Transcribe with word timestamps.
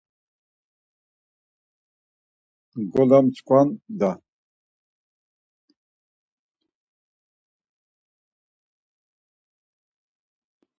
Ngola 2.81 3.19
msǩvan 3.25 3.69
da! 3.99 4.11